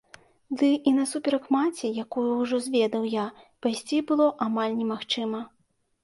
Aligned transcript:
Ды 0.59 0.67
і 0.91 0.91
насуперак 0.99 1.43
маці, 1.55 1.91
якую 2.03 2.23
ўжо 2.43 2.57
зведаў 2.67 3.03
я, 3.09 3.25
пайсці 3.65 3.97
было 4.13 4.27
амаль 4.47 4.73
немагчыма. 4.79 5.43